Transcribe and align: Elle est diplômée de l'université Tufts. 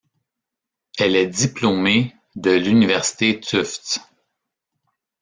Elle 0.97 1.15
est 1.15 1.27
diplômée 1.27 2.15
de 2.35 2.49
l'université 2.49 3.39
Tufts. 3.39 4.01